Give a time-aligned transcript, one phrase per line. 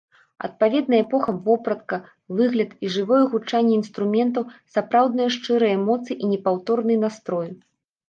[0.45, 1.99] Адпаведная эпохам вопратка,
[2.39, 7.59] выгляд і жывое гучанне інструментаў, сапраўдныя шчырыя эмоцыі і непаўторны настрой!